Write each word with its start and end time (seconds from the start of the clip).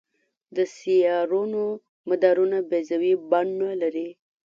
د 0.55 0.57
سیارونو 0.75 1.63
مدارونه 2.09 2.57
بیضوي 2.69 3.13
بڼه 3.29 3.71
لري. 3.81 4.09